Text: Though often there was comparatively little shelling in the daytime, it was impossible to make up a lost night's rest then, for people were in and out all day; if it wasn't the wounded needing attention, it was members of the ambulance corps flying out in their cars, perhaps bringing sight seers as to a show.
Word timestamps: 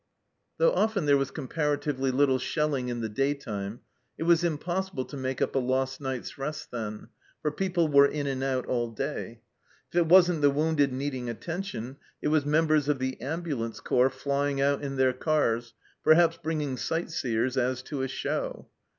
Though 0.57 0.71
often 0.73 1.05
there 1.05 1.15
was 1.15 1.29
comparatively 1.29 2.09
little 2.09 2.39
shelling 2.39 2.89
in 2.89 3.01
the 3.01 3.07
daytime, 3.07 3.81
it 4.17 4.23
was 4.23 4.43
impossible 4.43 5.05
to 5.05 5.15
make 5.15 5.43
up 5.43 5.53
a 5.53 5.59
lost 5.59 6.01
night's 6.01 6.39
rest 6.39 6.71
then, 6.71 7.09
for 7.43 7.51
people 7.51 7.87
were 7.87 8.07
in 8.07 8.25
and 8.25 8.41
out 8.43 8.65
all 8.65 8.89
day; 8.89 9.41
if 9.91 9.95
it 9.95 10.07
wasn't 10.07 10.41
the 10.41 10.49
wounded 10.49 10.91
needing 10.91 11.29
attention, 11.29 11.97
it 12.19 12.29
was 12.29 12.47
members 12.47 12.89
of 12.89 12.97
the 12.97 13.21
ambulance 13.21 13.79
corps 13.79 14.09
flying 14.09 14.59
out 14.59 14.81
in 14.81 14.95
their 14.95 15.13
cars, 15.13 15.75
perhaps 16.03 16.35
bringing 16.41 16.77
sight 16.77 17.11
seers 17.11 17.55
as 17.55 17.83
to 17.83 18.01
a 18.01 18.07
show. 18.07 18.69